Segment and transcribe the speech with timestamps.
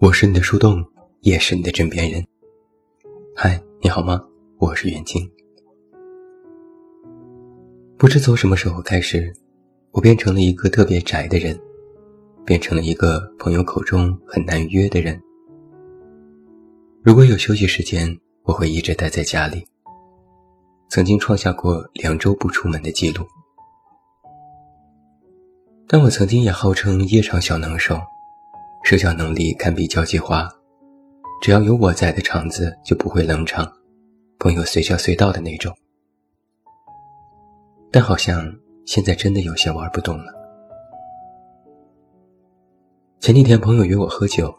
[0.00, 0.82] 我是你的树洞，
[1.20, 2.26] 也是你的枕边人。
[3.36, 4.18] 嗨，你好吗？
[4.56, 5.30] 我是袁静。
[7.98, 9.30] 不知从什么时候开始，
[9.90, 11.54] 我变成了一个特别宅的人，
[12.46, 15.20] 变成了一个朋友口中很难约的人。
[17.02, 19.62] 如果有休息时间，我会一直待在家里。
[20.88, 23.26] 曾经创下过两周不出门的记录。
[25.86, 28.00] 但我曾经也号称夜场小能手，
[28.82, 30.48] 社交能力堪比交际花，
[31.40, 33.70] 只要有我在的场子就不会冷场，
[34.38, 35.74] 朋友随叫随到的那种。
[37.90, 38.52] 但好像
[38.84, 40.32] 现在真的有些玩不动了。
[43.20, 44.54] 前几天朋友约我喝酒，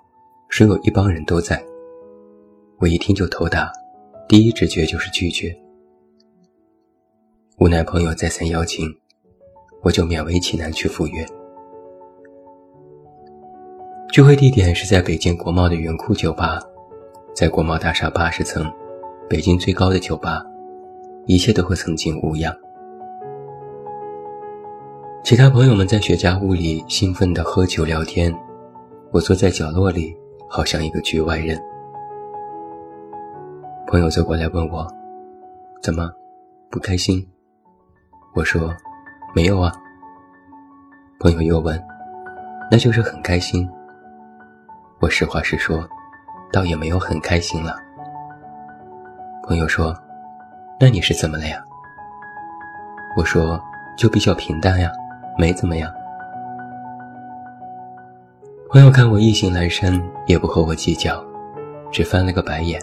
[0.49, 1.63] 说有一帮人都在，
[2.80, 3.72] 我一听就头大，
[4.27, 5.58] 第一直觉就是拒绝。
[7.58, 8.89] 无奈朋友再三邀请。
[9.83, 11.27] 我就勉为其难去赴约。
[14.12, 16.59] 聚会地点是在北京国贸的云库酒吧，
[17.34, 18.70] 在国贸大厦八十层，
[19.30, 20.44] 北京最高的酒吧，
[21.28, 22.54] 一切都和曾经无恙。
[25.23, 28.38] 其他朋友们在雪茄屋里兴奋地喝酒聊天，
[29.12, 30.14] 我坐在角落里，
[30.50, 31.58] 好像一个局外人。
[33.88, 34.86] 朋友走过来问我
[35.82, 36.12] ：“怎么，
[36.70, 37.26] 不开心？”
[38.36, 38.73] 我说。
[39.34, 39.72] 没有啊。
[41.17, 41.82] 朋友又问
[42.70, 43.66] ：“那就是很开心。”
[45.02, 45.89] 我实话实说，
[46.52, 47.75] 倒也没有很开心了。
[49.43, 49.97] 朋友说
[50.80, 51.59] ：“那你是怎么了呀？”
[53.17, 53.59] 我说
[53.97, 54.91] ：“就比较平淡呀，
[55.39, 55.91] 没怎么样。”
[58.69, 61.25] 朋友看我意兴阑珊，也不和我计较，
[61.91, 62.80] 只翻了个白眼：“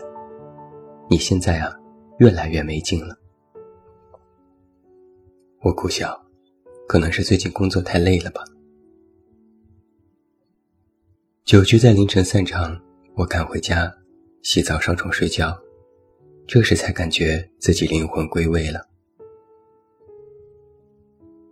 [1.08, 1.72] 你现在啊，
[2.18, 3.14] 越来越没劲了。”
[5.62, 6.20] 我苦笑。
[6.88, 8.42] 可能是最近工作太累了吧。
[11.48, 12.78] 酒局在凌晨散场，
[13.14, 13.90] 我赶回家，
[14.42, 15.58] 洗澡上床睡觉，
[16.46, 18.86] 这时才感觉自己灵魂归位了。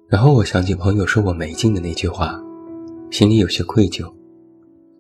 [0.07, 2.39] 然后我想起朋友说我没劲的那句话，
[3.11, 4.15] 心里有些愧疚，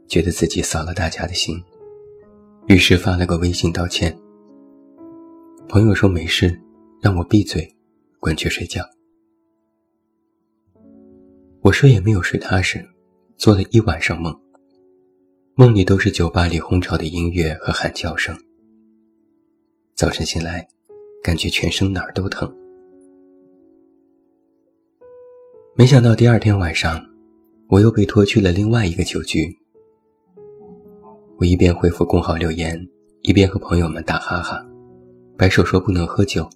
[0.08, 1.62] 觉得自己扫了大家的心，
[2.68, 4.18] 于是发了个微信道歉。
[5.68, 6.58] 朋友说没事，
[7.02, 7.70] 让我闭嘴，
[8.18, 8.82] 滚去睡觉。
[11.60, 12.82] 我睡也没有睡踏实，
[13.36, 14.34] 做了一晚上梦，
[15.58, 18.36] 梦里都是酒吧里哄吵的音乐和喊叫声。
[19.94, 20.68] 早晨醒来，
[21.22, 22.54] 感觉全身哪儿都疼。
[25.74, 27.02] 没想到第二天晚上，
[27.70, 29.56] 我又被拖去了另外一个酒局。
[31.38, 32.78] 我一边回复公号留言，
[33.22, 34.62] 一边和朋友们打哈哈，
[35.38, 36.46] 摆手说不能喝酒。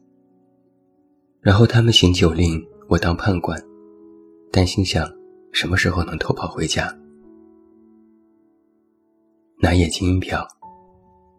[1.40, 3.58] 然后他们行酒令，我当判官。
[4.52, 5.10] 但心想，
[5.52, 6.94] 什么时候能偷跑回家？
[9.62, 10.42] 拿眼睛一瞟，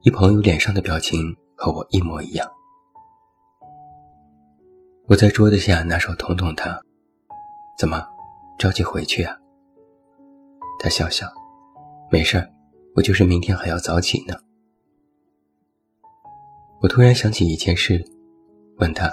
[0.04, 2.48] 一朋友脸上的表情和我一模一样。
[5.08, 6.80] 我在桌子下拿手捅捅他，
[7.80, 8.06] 怎么
[8.60, 9.36] 着急回去啊？
[10.80, 11.28] 他笑笑，
[12.12, 12.48] 没事儿，
[12.96, 14.36] 我就是明天还要早起呢。
[16.80, 18.06] 我突然想起一件事，
[18.78, 19.10] 问他：“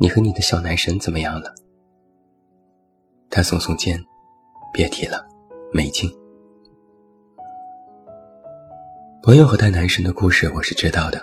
[0.00, 1.54] 你和你的小男神怎么样了？”
[3.30, 4.04] 他耸耸肩，
[4.72, 5.24] 别提了，
[5.72, 6.10] 没劲。
[9.20, 11.20] 朋友和他男神的故事我是知道的，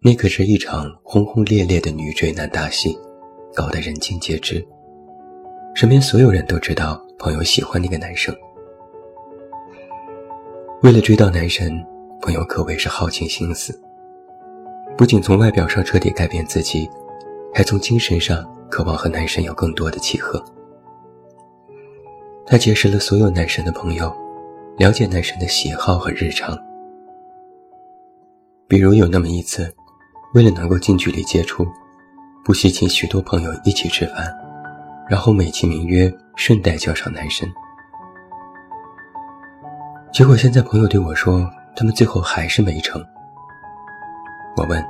[0.00, 2.98] 那可是一场轰轰烈烈的女追男大戏，
[3.54, 4.62] 搞得人尽皆知。
[5.72, 8.34] 身边所有人都知道朋友喜欢那个男生。
[10.82, 11.72] 为了追到男神，
[12.20, 13.80] 朋友可谓是耗尽心思，
[14.96, 16.90] 不仅从外表上彻底改变自己，
[17.54, 20.44] 还从精神上渴望和男神有更多的契合。
[22.44, 24.12] 他结识了所有男神的朋友，
[24.76, 26.58] 了解男神的喜好和日常。
[28.70, 29.68] 比如有那么一次，
[30.32, 31.66] 为了能够近距离接触，
[32.44, 34.32] 不惜请许多朋友一起吃饭，
[35.08, 37.52] 然后美其名曰顺带叫上男生。
[40.12, 43.04] 结果现在朋友对我说，他们最后还是没成。
[44.56, 44.80] 我问，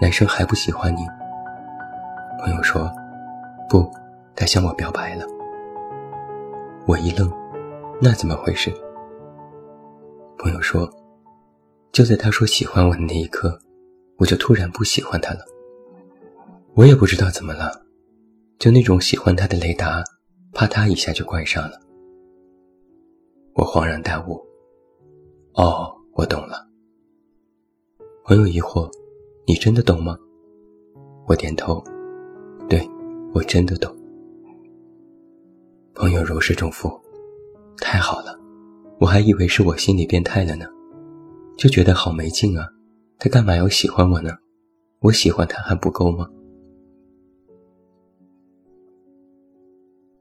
[0.00, 1.00] 男生还不喜欢你？
[2.38, 2.88] 朋友说，
[3.68, 3.90] 不，
[4.36, 5.24] 他向我表白了。
[6.86, 7.28] 我一愣，
[8.00, 8.72] 那怎么回事？
[10.38, 10.88] 朋友说，
[11.92, 13.60] 就在他说喜欢我的那一刻，
[14.16, 15.40] 我就突然不喜欢他了。
[16.74, 17.84] 我也不知道怎么了，
[18.58, 20.02] 就那种喜欢他的雷达，
[20.54, 21.78] 啪嗒一下就关上了。
[23.52, 24.40] 我恍然大悟，
[25.52, 26.66] 哦，我懂了。
[28.24, 28.90] 朋友疑惑，
[29.46, 30.16] 你真的懂吗？
[31.28, 31.84] 我点头，
[32.70, 32.88] 对，
[33.34, 33.94] 我真的懂。
[35.92, 36.90] 朋友如释重负，
[37.76, 38.34] 太好了，
[38.98, 40.64] 我还以为是我心理变态了呢，
[41.56, 42.68] 就觉得好没劲啊！
[43.18, 44.36] 他干嘛要喜欢我呢？
[45.00, 46.28] 我喜欢他还不够吗？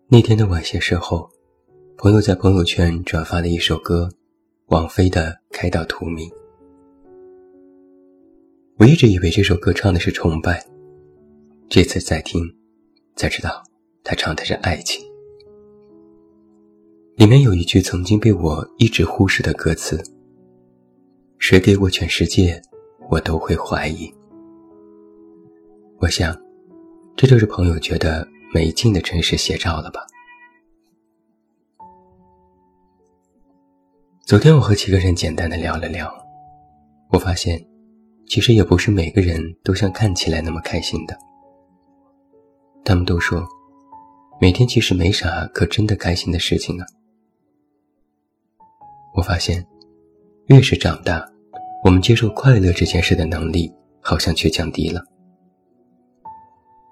[0.08, 1.30] 那天的晚些时候，
[1.98, 4.10] 朋友在朋友圈转发了一首歌，
[4.68, 6.30] 王菲的《开到荼蘼》。
[8.78, 10.66] 我一直以为这首歌唱的是崇拜，
[11.70, 12.44] 这次再听，
[13.16, 13.64] 才知道
[14.04, 15.04] 他唱的是爱情。
[17.16, 20.04] 里面有一句曾经被我一直忽视的歌词
[21.42, 22.62] ：“谁给我全世界，
[23.10, 24.14] 我都会怀疑。”
[25.98, 26.40] 我想，
[27.18, 30.06] 这就是朋友觉得没劲的真实写照了吧？
[34.24, 36.14] 昨天我和几个人简单的聊了聊，
[37.10, 37.60] 我发现，
[38.28, 41.18] 其实也不是每个人都像看起来那么开心的。
[42.86, 43.44] 他们都说，
[44.40, 46.86] 每天其实没啥可真的开心的事情啊。
[49.16, 49.66] 我发现，
[50.52, 51.26] 越是长大，
[51.82, 55.02] 我们接受快乐这件事的能力好像却降低了。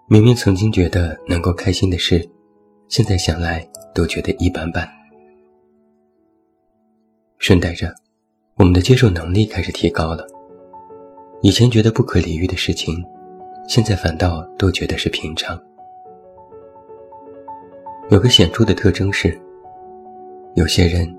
[0.08, 2.26] 明明曾经觉得能够开心的事，
[2.88, 4.88] 现在想来都觉得一般般。
[7.38, 7.94] 顺带着，
[8.56, 10.26] 我们的接受能力开始提高了。
[11.42, 13.04] 以前觉得不可理喻的事情，
[13.68, 15.62] 现在反倒都觉得是平常。
[18.10, 19.38] 有个显著的特征是，
[20.56, 21.14] 有些人。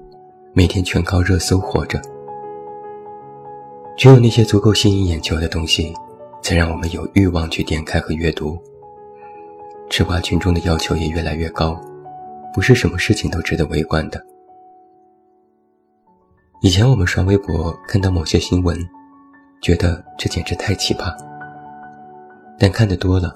[0.52, 2.02] 每天全靠热搜活着，
[4.00, 5.94] 只有那些足够吸引眼球的东西，
[6.42, 8.58] 才让我们有欲望去点开和阅读。
[9.90, 11.78] 吃瓜群众的要求也越来越高，
[12.54, 14.18] 不是什么事情都值得围观的。
[16.62, 18.74] 以前我们刷微博看到某些新闻，
[19.60, 21.14] 觉得这简直太奇葩，
[22.58, 23.34] 但看得多了，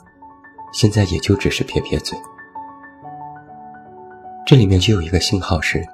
[0.72, 2.16] 现在也就只是撇撇嘴。
[4.46, 5.84] 这里面就有一个信号是。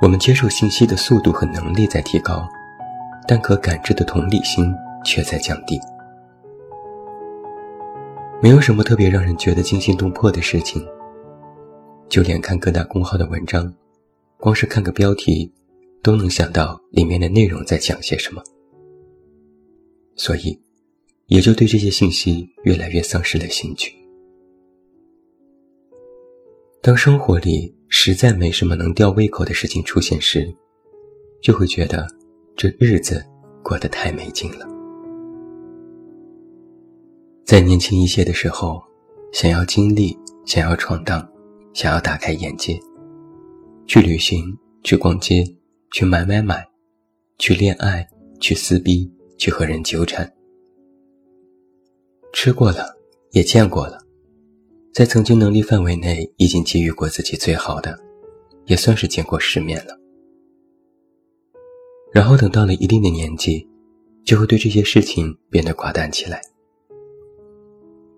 [0.00, 2.48] 我们接受信息的速度和能力在提高，
[3.30, 4.74] 但可感知的同理心
[5.04, 5.78] 却在降低。
[8.42, 10.84] 没有什么特别让人觉得惊心动魄的事情，
[12.08, 13.72] 就连看各大公号的文章，
[14.36, 15.48] 光是看个标题，
[16.02, 18.42] 都能想到里面的内容在讲些什么。
[20.16, 20.60] 所以，
[21.26, 23.94] 也就对这些信息越来越丧失了兴趣。
[26.82, 30.52] 当生活里，实在没什么能吊胃口的事情出现时，
[31.40, 32.08] 就会觉得
[32.62, 33.24] 这日子
[33.62, 34.68] 过得太没劲了。
[37.42, 38.82] 在年轻一些的时候，
[39.32, 40.14] 想要经历，
[40.44, 41.26] 想要闯荡，
[41.72, 42.78] 想要打开眼界，
[43.86, 44.54] 去旅行，
[44.84, 45.42] 去逛街，
[45.90, 46.62] 去买买买，
[47.38, 48.06] 去恋爱，
[48.40, 50.30] 去撕逼，去和人纠缠，
[52.34, 52.94] 吃过了，
[53.30, 53.98] 也见过了。
[54.92, 57.98] 在曾经能力范围内已经给予过自己最好的，
[58.66, 59.98] 也算是见过世面了。
[62.12, 63.68] 然后等到了一定的年纪，
[64.24, 66.40] 就会对这些事情变得寡淡起来。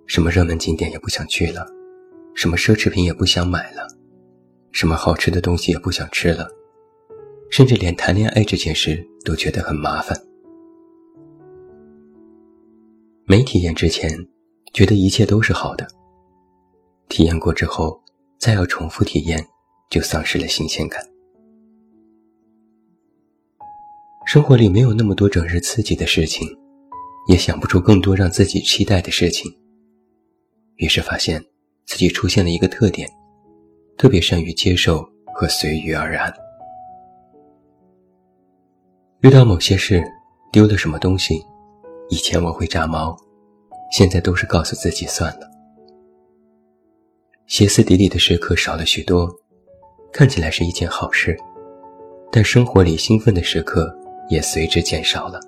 [0.07, 1.67] 什么热门景点也不想去了，
[2.35, 3.87] 什么奢侈品也不想买了，
[4.71, 6.49] 什么好吃的东西也不想吃了，
[7.51, 10.19] 甚至连谈恋爱这件事都觉得很麻烦。
[13.25, 14.11] 没体验之前，
[14.73, 15.87] 觉得一切都是好的。
[17.09, 18.03] 体验过之后，
[18.39, 19.47] 再要重复体验，
[19.91, 21.12] 就丧失了新鲜感。
[24.25, 26.49] 生活里没有那么多整日刺激的事情，
[27.29, 29.51] 也想不出更多让自己期待的事情。
[30.77, 31.45] 于是发现
[31.87, 33.09] 自己出现了一个特点，
[33.99, 36.33] 特别善于接受和随遇而安。
[39.21, 40.03] 遇到某些事，
[40.51, 41.35] 丢了什么东西，
[42.09, 43.17] 以前我会炸毛，
[43.93, 45.51] 现在都是告诉自己算了。
[47.47, 49.29] 歇斯底里的时刻少了许多，
[50.13, 51.37] 看起来是一件好事，
[52.31, 53.95] 但生活里兴奋的时刻
[54.29, 55.41] 也随之减少了。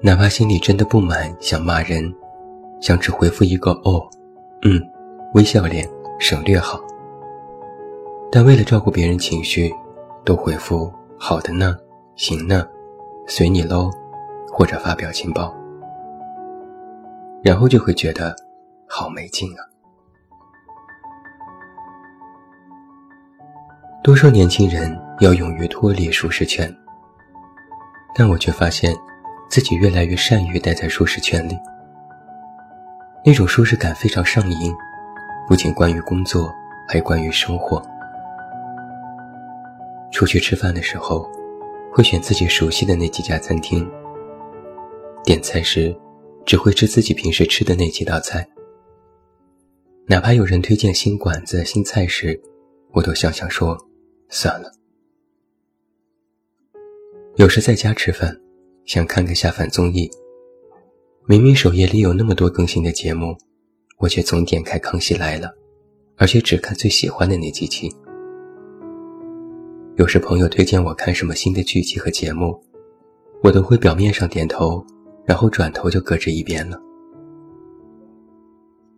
[0.00, 2.14] 哪怕心里真的不满，想骂人，
[2.80, 4.06] 想只回复一个“哦，
[4.62, 4.80] 嗯”，
[5.34, 6.80] 微笑脸，省略号。
[8.30, 9.72] 但为了照顾别人情绪，
[10.24, 11.76] 都回复“好的呢，
[12.16, 12.66] 行呢，
[13.26, 13.90] 随你喽”，
[14.52, 15.54] 或者发表情包，
[17.42, 18.34] 然后就会觉得。
[18.86, 19.64] 好没劲啊！
[24.04, 26.74] 都说年轻人要勇于脱离舒适圈，
[28.14, 28.94] 但我却发现
[29.48, 31.56] 自己越来越善于待在舒适圈里。
[33.24, 34.74] 那种舒适感非常上瘾，
[35.48, 36.52] 不仅关于工作，
[36.88, 37.82] 还关于生活。
[40.12, 41.30] 出去吃饭的时候，
[41.92, 43.88] 会选自己熟悉的那几家餐厅。
[45.22, 45.96] 点菜时，
[46.44, 48.46] 只会吃自己平时吃的那几道菜。
[50.06, 52.38] 哪怕有人推荐新馆子、新菜时，
[52.92, 53.78] 我都想想说
[54.28, 54.70] 算了。
[57.36, 58.40] 有时在家吃饭，
[58.84, 60.08] 想看个下饭综艺，
[61.26, 63.36] 明明首页里有那么多更新的节目，
[63.98, 65.48] 我却总点开《康熙来了》，
[66.16, 67.92] 而且只看最喜欢的那几期。
[69.96, 72.56] 有时朋友推荐我看什么新的剧集和节目，
[73.42, 74.86] 我都会表面上点头，
[75.24, 76.80] 然后转头就搁置一边了。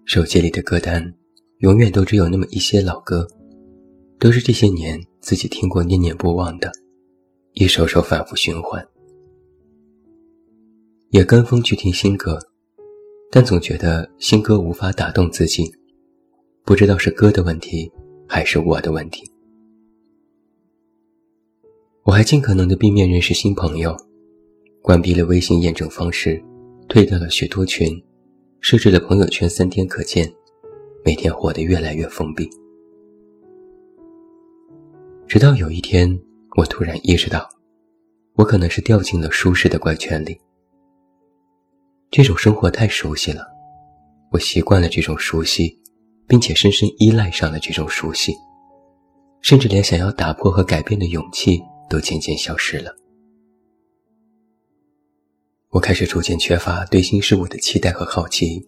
[0.05, 1.15] 手机里的歌单，
[1.61, 3.27] 永远都只有那么一些老歌，
[4.19, 6.71] 都是这些年自己听过念念不忘的。
[7.59, 8.87] 一首首反复循环，
[11.09, 12.39] 也跟风去听新歌，
[13.31, 15.65] 但总觉得新歌无法打动自己，
[16.67, 17.91] 不知道是歌的问题
[18.29, 19.25] 还是我的问题。
[22.03, 23.97] 我还尽可能的避免认识新朋友，
[24.83, 26.39] 关闭了微信验证方式，
[26.91, 27.89] 退掉了许多群，
[28.61, 30.31] 设置了朋友圈三天可见，
[31.03, 32.47] 每天活得越来越封闭。
[35.27, 36.21] 直到有一天。
[36.57, 37.47] 我突然意识到，
[38.35, 40.41] 我可能是掉进了舒适的怪圈里。
[42.11, 43.47] 这种生活太熟悉了，
[44.33, 45.79] 我习惯了这种熟悉，
[46.27, 48.35] 并且深深依赖上了这种熟悉，
[49.43, 52.91] 甚至连想要打破和改变的勇气都渐渐消失了。
[55.69, 58.65] 我开始逐渐缺乏对新事物的期待和好奇，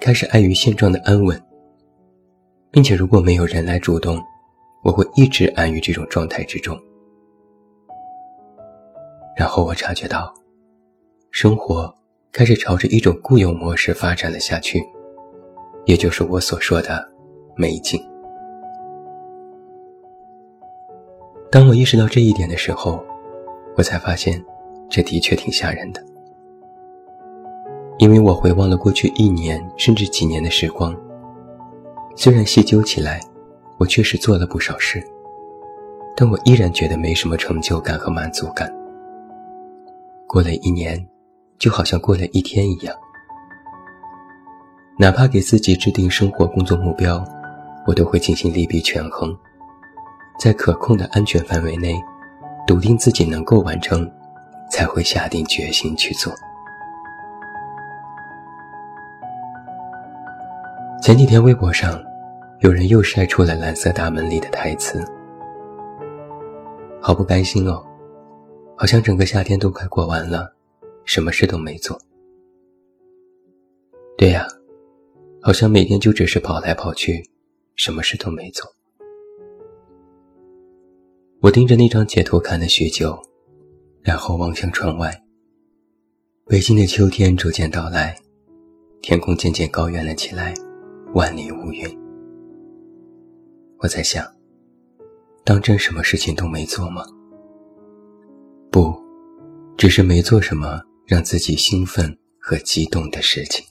[0.00, 1.38] 开始碍于现状的安稳，
[2.70, 4.18] 并且如果没有人来主动，
[4.82, 6.80] 我会一直安于这种状态之中。
[9.40, 10.34] 然后我察觉到，
[11.30, 11.94] 生活
[12.30, 14.84] 开始朝着一种固有模式发展了下去，
[15.86, 17.10] 也就是我所说的
[17.56, 17.98] 没劲。
[21.50, 23.02] 当我意识到这一点的时候，
[23.78, 24.44] 我才发现，
[24.90, 26.04] 这的确挺吓人的。
[27.96, 30.94] 因为我回望了过去一年甚至几年的时光，
[32.14, 33.18] 虽然细究起来，
[33.78, 35.02] 我确实做了不少事，
[36.14, 38.70] 但我依然觉得没什么成就感和满足感。
[40.32, 41.04] 过了一年，
[41.58, 42.94] 就好像过了一天一样。
[44.96, 47.24] 哪怕给自己制定生活工作目标，
[47.84, 49.36] 我都会进行利弊权衡，
[50.38, 52.00] 在可控的安全范围内，
[52.64, 54.08] 笃定自己能够完成，
[54.70, 56.32] 才会下定决心去做。
[61.02, 62.00] 前几天微博上，
[62.60, 65.04] 有人又晒出了《蓝色大门》里的台词，
[67.02, 67.84] 好不甘心哦。
[68.80, 70.56] 好像整个夏天都快过完了，
[71.04, 72.00] 什么事都没做。
[74.16, 74.48] 对呀，
[75.42, 77.22] 好像每天就只是跑来跑去，
[77.76, 78.66] 什么事都没做。
[81.42, 83.22] 我盯着那张截图看了许久，
[84.00, 85.24] 然后望向窗外。
[86.46, 88.16] 北京的秋天逐渐到来，
[89.02, 90.54] 天空渐渐高远了起来，
[91.12, 91.86] 万里无云。
[93.80, 94.26] 我在想，
[95.44, 97.04] 当真什么事情都没做吗？
[98.70, 98.94] 不，
[99.76, 103.64] 只是没做什么让自己兴奋和激动的事情。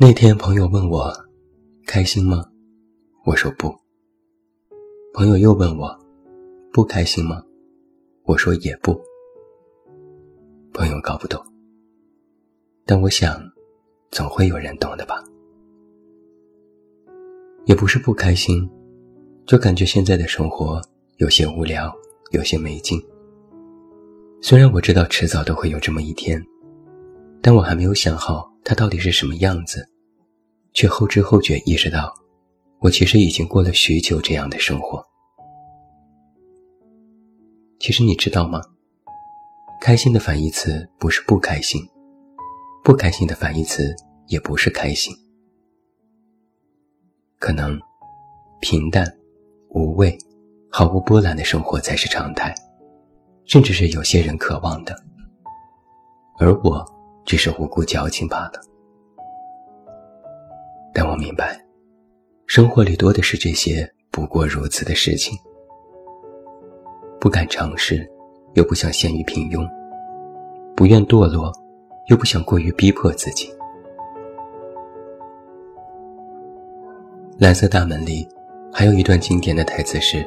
[0.00, 1.12] 那天朋友问我，
[1.86, 2.42] 开心吗？
[3.26, 3.74] 我说不。
[5.12, 5.98] 朋友又问我，
[6.72, 7.42] 不开心吗？
[8.24, 8.98] 我说也不。
[10.72, 11.42] 朋友搞不懂，
[12.86, 13.40] 但我想，
[14.10, 15.22] 总会有人懂的吧。
[17.66, 18.66] 也不是不开心。
[19.46, 20.82] 就感觉现在的生活
[21.18, 21.94] 有些无聊，
[22.32, 23.00] 有些没劲。
[24.42, 26.44] 虽然我知道迟早都会有这么一天，
[27.40, 29.88] 但我还没有想好它到底是什么样子，
[30.72, 32.12] 却后知后觉意识到，
[32.80, 35.00] 我其实已经过了许久这样的生活。
[37.78, 38.60] 其实你知道吗？
[39.80, 41.80] 开心的反义词不是不开心，
[42.82, 43.94] 不开心的反义词
[44.26, 45.14] 也不是开心。
[47.38, 47.78] 可能
[48.60, 49.06] 平淡。
[49.70, 50.16] 无畏、
[50.70, 52.54] 毫无波澜的生活才是常态，
[53.44, 54.96] 甚至是有些人渴望的。
[56.38, 56.84] 而我
[57.24, 58.60] 只是无辜矫情罢了。
[60.94, 61.60] 但我明白，
[62.46, 65.38] 生活里多的是这些不过如此的事情。
[67.20, 68.08] 不敢尝试，
[68.54, 69.66] 又不想陷于平庸；
[70.74, 71.52] 不愿堕落，
[72.08, 73.52] 又不想过于逼迫自己。
[77.38, 78.26] 蓝色大门里。
[78.78, 80.22] 还有一段经典的台词是：“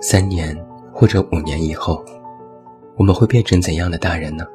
[0.00, 0.56] 三年
[0.92, 2.04] 或者五年以后，
[2.96, 4.46] 我们会变成怎样的大人呢？”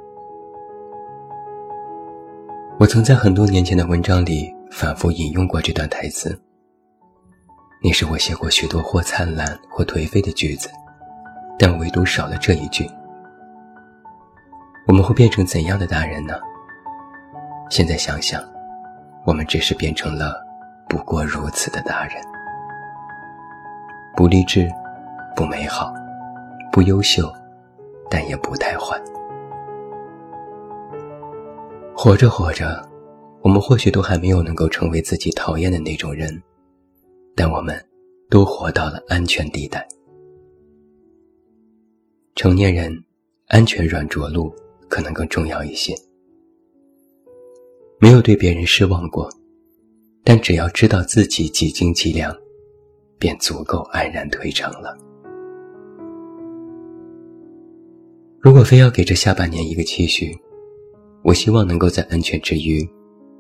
[2.80, 6.34] 我曾在很多年前的文章里反复引用过这段台词。
[7.84, 10.70] 那是我写过许多或灿烂或颓废的句子，
[11.58, 12.90] 但唯独少了这一句
[14.88, 16.36] ：“我们会变成怎样的大人呢？”
[17.70, 18.42] 现在想想，
[19.26, 20.48] 我们只是变成了。
[20.90, 22.16] 不过如此的大人。
[24.18, 24.68] 不励志，
[25.36, 25.94] 不美好，
[26.72, 27.32] 不优秀，
[28.10, 29.00] 但也不太坏。
[31.96, 32.84] 活着活着，
[33.42, 36.42] 我们或许都还没有能够成为自己讨厌的那种人，
[37.36, 37.80] 但我们
[38.30, 39.88] 都活到了安全地带。
[42.36, 43.04] 成年人，
[43.48, 44.54] 安全软着陆
[44.88, 45.94] 可能更重要一些。
[48.00, 49.30] 没有对别人失望过，
[50.30, 52.32] 但只要知道自己几斤几两，
[53.18, 54.96] 便足够安然退场了。
[58.40, 60.38] 如果非要给这下半年一个期许，
[61.24, 62.88] 我希望能够在安全之余，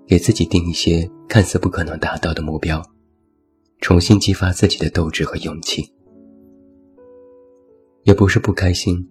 [0.08, 2.82] 给自己定一些看似不可能达到的目标，
[3.82, 5.94] 重新激发自己的斗志和勇气。
[8.02, 9.08] 也不是不开心，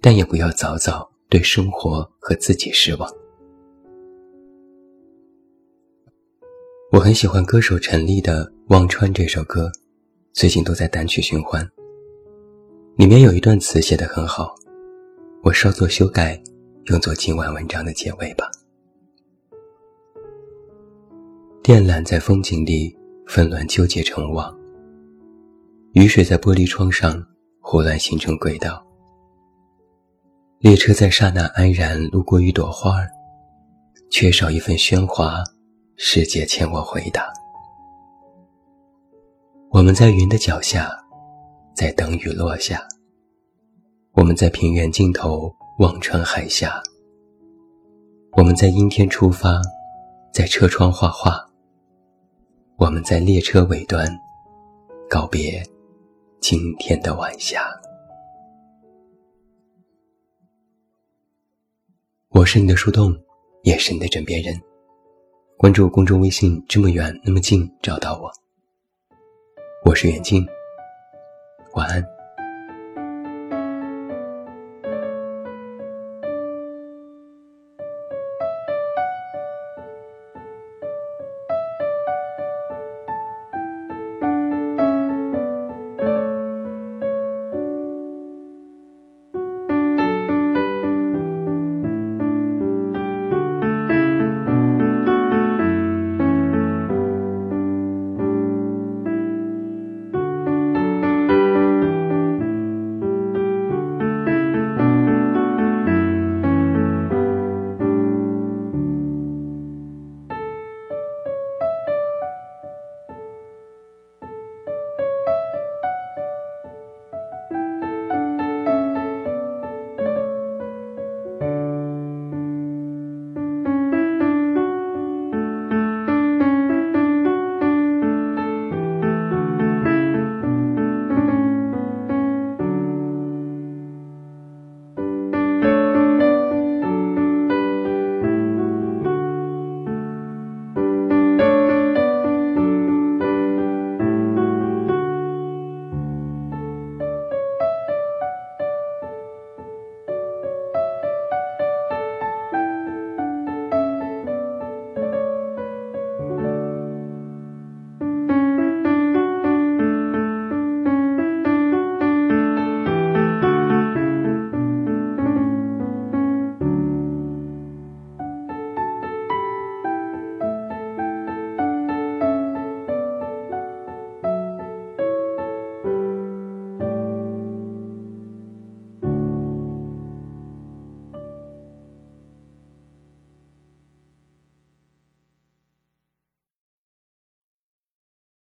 [0.00, 3.10] 但也不要早早对生活和自己失望。
[6.92, 9.72] 我很喜欢歌手陈粒的《忘川》这首歌，
[10.34, 11.66] 最近都在单曲循环。
[12.96, 14.54] 里面有一段词写得很好，
[15.42, 16.38] 我稍作修改。
[16.86, 18.44] 用作今晚文章的结尾吧。
[21.62, 22.94] 电缆在风景里
[23.26, 24.54] 纷乱纠结成网，
[25.92, 27.26] 雨水在玻璃窗上
[27.62, 28.86] 胡乱形成轨道。
[30.58, 33.08] 列车在刹那安然路过一朵花儿，
[34.10, 35.42] 缺少一份喧哗，
[35.96, 37.32] 世界欠我回答。
[39.70, 40.90] 我们在云的脚下，
[41.74, 42.86] 在等雨落下。
[44.12, 45.54] 我们在平原尽头。
[45.78, 46.80] 望穿海峡，
[48.32, 49.60] 我们在阴天出发，
[50.32, 51.44] 在车窗画画。
[52.76, 54.06] 我们在列车尾端
[55.08, 55.60] 告别
[56.40, 57.66] 今天的晚霞。
[62.28, 63.16] 我是你的树洞，
[63.62, 64.54] 也是你的枕边人。
[65.62, 68.28] 关注公众微信，这么远那么近，找到我。
[69.84, 70.44] 我是远近，
[71.74, 72.04] 晚安。